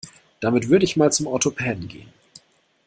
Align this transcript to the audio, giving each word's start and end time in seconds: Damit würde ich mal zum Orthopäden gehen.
Damit 0.39 0.67
würde 0.67 0.83
ich 0.85 0.97
mal 0.97 1.11
zum 1.11 1.27
Orthopäden 1.27 1.87
gehen. 1.87 2.11